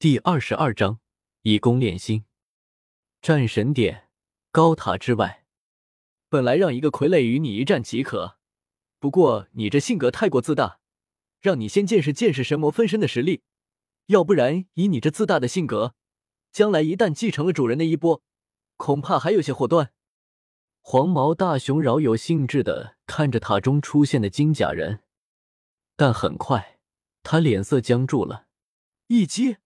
[0.00, 0.98] 第二十二章
[1.42, 2.24] 以功练心。
[3.20, 4.08] 战神殿
[4.50, 5.44] 高塔之外，
[6.30, 8.38] 本来让一个傀儡与你一战即可，
[8.98, 10.80] 不过你这性格太过自大，
[11.42, 13.42] 让你先见识见识神魔分身的实力。
[14.06, 15.94] 要不然，以你这自大的性格，
[16.50, 18.22] 将来一旦继承了主人的衣钵，
[18.78, 19.92] 恐怕还有些祸端。
[20.80, 25.02] 黄毛大熊饶有兴致的看着塔中出现的金甲人，
[25.94, 26.80] 但很快
[27.22, 28.46] 他脸色僵住了，
[29.08, 29.58] 一击。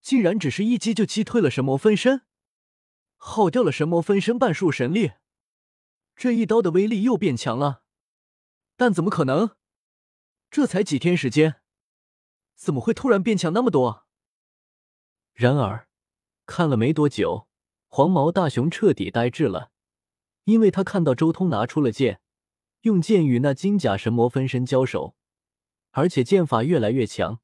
[0.00, 2.22] 竟然只是一击就击退了神魔分身，
[3.16, 5.12] 耗掉了神魔分身半数神力，
[6.16, 7.82] 这一刀的威力又变强了。
[8.76, 9.56] 但怎么可能？
[10.50, 11.56] 这才几天时间，
[12.54, 14.06] 怎么会突然变强那么多？
[15.34, 15.88] 然而，
[16.46, 17.48] 看了没多久，
[17.88, 19.72] 黄毛大熊彻底呆滞了，
[20.44, 22.20] 因为他看到周通拿出了剑，
[22.82, 25.16] 用剑与那金甲神魔分身交手，
[25.90, 27.40] 而且剑法越来越强，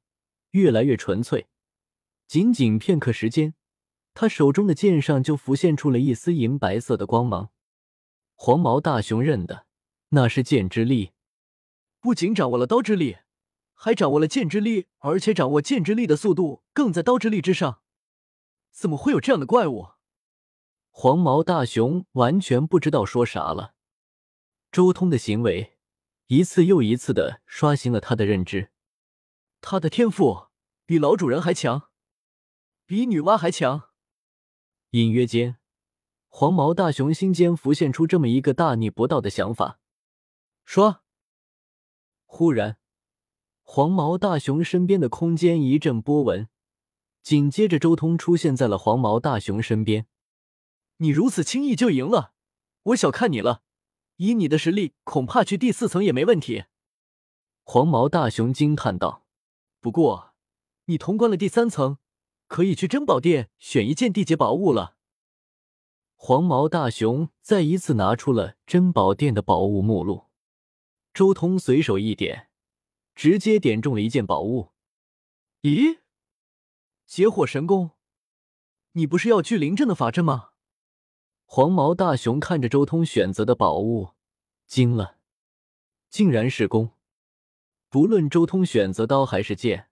[0.53, 1.49] 越来越纯粹。
[2.27, 3.55] 仅仅片刻时间，
[4.13, 7.51] 他手中的剑上就浮现出了一丝银白色的光芒。
[8.35, 9.67] 黄毛大熊认得，
[10.11, 11.13] 那是剑之力。
[12.01, 13.19] 不仅掌握了刀之力，
[13.73, 17.81] 还掌握了剑之力，而且掌握剑之力的速度更在刀之力之上。
[18.73, 19.91] 怎么会有这样的怪物？
[20.91, 23.75] 黄毛大熊完全不知道说啥了。
[24.71, 25.79] 周通的行为
[26.27, 28.71] 一次又一次的刷新了他的认知，
[29.61, 30.49] 他的天赋
[30.85, 31.91] 比老主人还强。
[32.87, 33.91] 比女娲还强。
[34.91, 35.57] 隐约间，
[36.29, 39.81] 黄毛大熊心间浮现出这么一个大逆不道的想法。
[40.65, 41.03] 说，
[42.27, 42.79] 忽然，
[43.63, 46.49] 黄毛大熊身边的空间一阵波纹，
[47.23, 50.07] 紧接着周通出现在了黄毛大熊身边。
[50.99, 52.35] 你如此轻易就赢了，
[52.83, 53.63] 我小看你了。
[54.17, 56.67] 以你的实力，恐怕去第四层也没问题。
[57.65, 59.27] 黄毛大熊惊叹道
[59.81, 60.35] ：“不过，
[60.85, 61.99] 你通关了第三层。”
[62.55, 64.97] 可以去珍宝店选一件地阶宝物了。
[66.15, 70.27] 黄毛大熊再一次拿出了珍宝店的宝物目录，
[71.13, 72.51] 周通随手一点，
[73.17, 74.71] 直接点中了一件宝物。
[75.63, 75.99] 咦，
[77.07, 77.91] 结火神功？
[78.93, 80.51] 你不是要聚灵阵的法阵吗？
[81.47, 84.11] 黄毛大熊看着周通选择的宝物，
[84.69, 85.17] 惊了，
[86.09, 86.93] 竟然是弓。
[87.89, 89.91] 不论周通选择刀还是剑。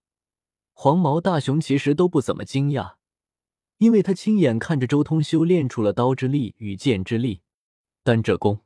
[0.83, 2.95] 黄毛大熊其实都不怎么惊讶，
[3.79, 7.43] 因为他亲眼看着周通修炼出了刀之力与剑之力。
[8.03, 8.65] 但这弓，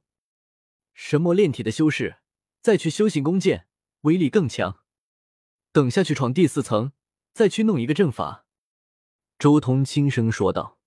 [0.95, 2.17] 神魔炼体的修士
[2.63, 3.67] 再去修行弓箭，
[4.01, 4.79] 威力更强。
[5.73, 6.93] 等下去闯第四层，
[7.35, 8.47] 再去弄一个阵法。
[9.39, 10.79] 周通轻声说道：“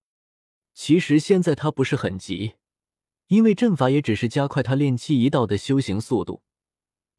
[0.73, 2.55] 其实现在他不是很急，
[3.27, 6.41] 因为阵法也只是加快他炼气一道的修行速度，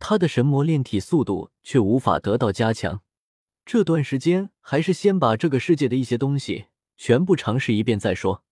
[0.01, 3.03] 他的神魔炼体速度却无法得到加强。”
[3.73, 6.67] 这段时间还是先把这个世界的一些东西
[6.97, 8.43] 全部尝试一遍再说。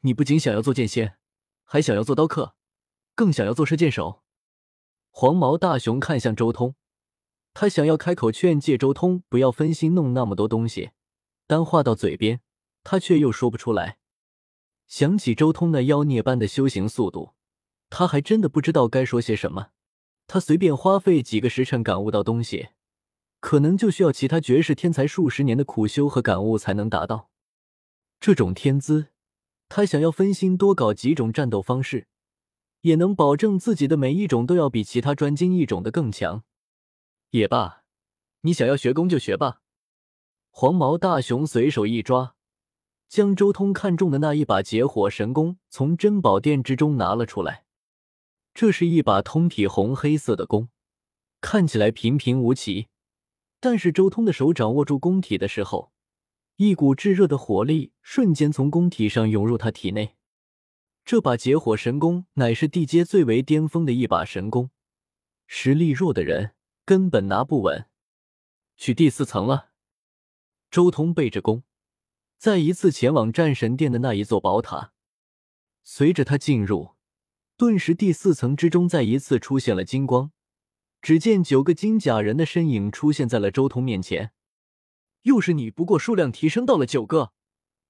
[0.00, 1.18] 你不仅想要做剑仙，
[1.62, 2.56] 还想要做刀客，
[3.14, 4.24] 更想要做射箭手。
[5.12, 6.74] 黄毛大熊看向周通，
[7.52, 10.90] 他想要开口劝诫周通不要分心弄那么多东西，
[11.46, 12.40] 但话到嘴边，
[12.82, 13.98] 他却又说不出来。
[14.88, 17.34] 想起周通那妖孽般的修行速度，
[17.88, 19.68] 他还真的不知道该说些什么。
[20.26, 22.70] 他随便花费几个时辰感悟到东西。
[23.44, 27.28] 可能就需要其他绝世天才数十年的苦修和感悟才能达到
[28.18, 29.08] 这种天资。
[29.68, 32.06] 他想要分心多搞几种战斗方式，
[32.80, 36.42] 也能保证自己的每一种都要比其他专精一种的更强。
[37.32, 37.82] 也罢，
[38.40, 39.60] 你想要学功就学吧。
[40.48, 42.36] 黄毛大熊随手一抓，
[43.10, 47.66] 将周通看中的那一把劫火神弓从珍宝殿之中拿了出来。
[48.54, 50.70] 这是一把通体红黑色的弓，
[51.42, 52.88] 看起来平平无奇。
[53.60, 55.92] 但是周通的手掌握住弓体的时候，
[56.56, 60.16] 一股炙热的火力瞬间从弓体上涌入他体内。
[61.04, 64.70] 这把劫火神弓乃是地阶最为巅峰的一把神弓，
[65.46, 66.54] 实力弱的人
[66.84, 67.86] 根本拿不稳。
[68.76, 69.70] 去第四层了。
[70.70, 71.62] 周通背着弓，
[72.36, 74.92] 再一次前往战神殿的那一座宝塔。
[75.82, 76.94] 随着他进入，
[77.56, 80.32] 顿时第四层之中再一次出现了金光。
[81.04, 84.32] 只见九个金甲人的身影出现在了周通面前。
[85.24, 87.34] 又是你，不过数量提升到了九个，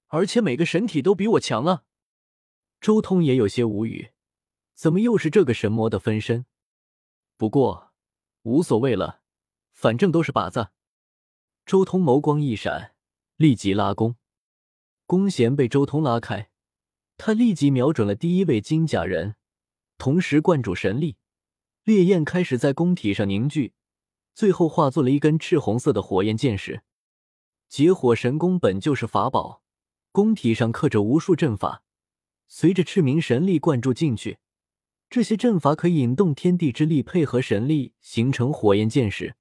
[0.07, 1.85] 而且每个神体都比我强了。
[2.81, 4.11] 周通也有些无语，
[4.73, 6.45] 怎么又是这个神魔的分身？
[7.37, 7.93] 不过
[8.41, 9.21] 无所谓了，
[9.71, 10.71] 反正都是靶子。
[11.65, 12.95] 周通眸光一闪，
[13.37, 14.17] 立即拉弓。
[15.05, 16.49] 弓弦被周通拉开，
[17.15, 19.37] 他立即瞄准了第一位金甲人，
[19.97, 21.15] 同时灌注神力。
[21.85, 23.73] 烈焰开始在弓体上凝聚，
[24.33, 26.81] 最后化作了一根赤红色的火焰箭矢。
[27.69, 29.61] 结火神功本就是法宝，
[30.11, 31.83] 宫体上刻着无数阵法，
[32.47, 34.39] 随着赤明神力灌注进去，
[35.11, 39.35] 这些阵法可以引动天地之力，配合神力形成火焰剑矢。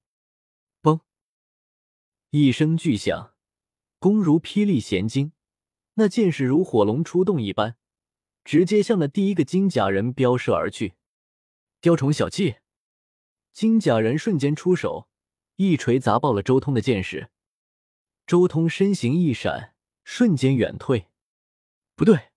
[0.82, 1.00] 嘣！
[2.29, 3.32] 一声巨响，
[3.99, 5.32] 弓如霹雳弦惊，
[5.94, 7.76] 那剑矢如火龙出洞一般，
[8.44, 10.93] 直接向那第一个金甲人飙射而去。
[11.85, 12.57] 雕虫小技！
[13.53, 15.07] 金甲人瞬间出手，
[15.57, 17.29] 一锤砸爆了周通的剑矢。
[18.27, 21.09] 周通身形一闪，瞬间远退。
[21.95, 22.31] 不对，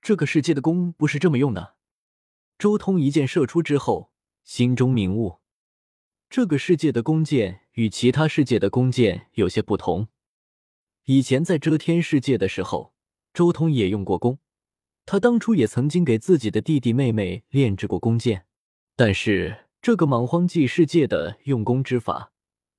[0.00, 1.74] 这个世界的弓不是这么用的。
[2.56, 4.12] 周通一箭射出之后，
[4.44, 5.40] 心中明悟：
[6.30, 10.06] 这个世界的弓箭与其他世界的弓箭有些不同。
[11.06, 12.94] 以前在遮天世界的时候，
[13.32, 14.38] 周通也用过弓，
[15.04, 18.46] 他当初也曾经给自己的弟弟妹妹炼制过弓箭。
[18.96, 22.32] 但是这个莽荒纪世界的用弓之法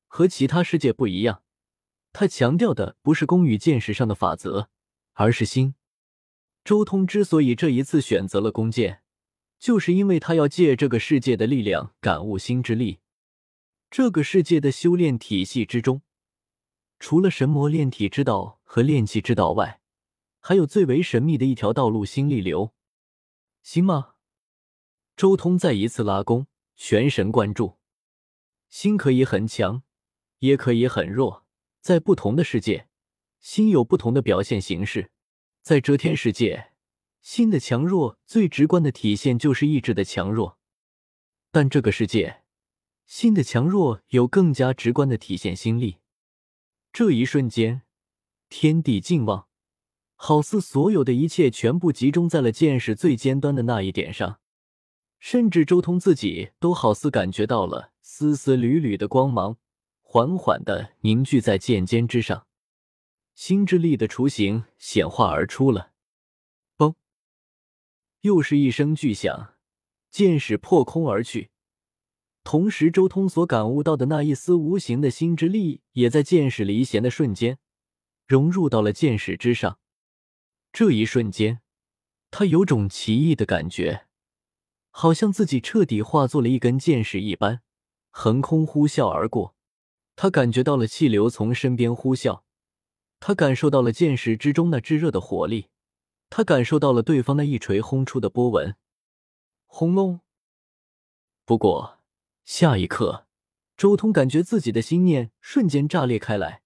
[0.08, 1.44] 和其他世界不一样。
[2.14, 4.70] 他强调的不是弓与箭矢上的法则，
[5.14, 5.76] 而是心。
[6.64, 9.02] 周通之所以这一次选择了弓箭，
[9.60, 13.00] 就是因为他要借这个世界的力量感悟心之力。
[13.92, 16.02] 这个世界的修炼体系之中，
[16.98, 19.82] 除了神魔炼体之道和炼气之道外，
[20.40, 22.74] 还有最为神秘的一条道路——心力流。
[23.62, 24.15] 心吗？
[25.16, 27.78] 周通再一次拉弓，全神贯注。
[28.70, 29.84] 心可以很强，
[30.40, 31.46] 也可以很弱。
[31.80, 32.90] 在不同的世界，
[33.40, 35.12] 心有不同的表现形式。
[35.62, 36.72] 在遮天世界，
[37.22, 40.58] 心的强弱最直观的体现就是意志的强弱；
[41.50, 42.42] 但这个世界，
[43.06, 46.00] 心的强弱有更加直观的体现心力。
[46.92, 47.84] 这一瞬间，
[48.50, 49.48] 天地静望，
[50.16, 54.40] 好似所有的一切全部集中在了剑矢最尖端的那一点上，
[55.28, 59.58] 甚至周通自己都好似感觉到了丝丝缕缕的光芒。
[60.04, 62.46] 缓缓的凝聚在剑尖之上，
[63.34, 65.94] 心之力的雏形显化而出了。
[66.78, 66.94] 嘣！
[68.22, 69.56] 又是一声巨响，
[70.12, 71.50] 剑矢破空而去。
[72.44, 77.58] 同时，周通所感悟到的那一丝无形的心之力，也在剑矢离弦的瞬间
[78.28, 79.80] 融入到了剑矢之上。
[80.72, 81.62] 这一瞬间，
[82.30, 84.06] 他有种奇异的感觉，
[84.98, 87.62] 好像自己彻底化作了一根剑矢一般，
[88.12, 89.54] 横空呼啸而过。
[90.16, 92.44] 他感觉到了气流从身边呼啸，
[93.20, 95.68] 他感受到了剑矢之中那炙热的火力，
[96.30, 98.78] 他感受到了对方那一锤轰出的波纹，
[99.66, 100.22] 轰隆！
[101.44, 102.00] 不过
[102.46, 103.28] 下一刻，
[103.76, 106.62] 周通感觉自己的心念瞬间炸裂开来，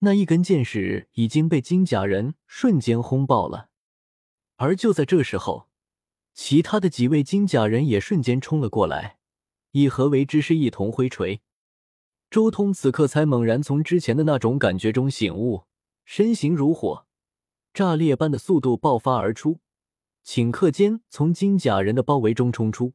[0.00, 3.70] 那一根剑矢已经被金甲人瞬间轰爆了。
[4.56, 5.69] 而就在这时候，
[6.42, 9.18] 其他的几位金甲人也瞬间冲了过来，
[9.72, 11.42] 以合为之势，一同挥锤。
[12.30, 15.64] 周通此刻才猛然从之前的那种感觉中醒悟，
[16.06, 17.04] 身形如火，
[17.74, 19.60] 炸裂般的速度爆发而出，
[20.24, 22.94] 顷刻间从金甲人的包围中冲出。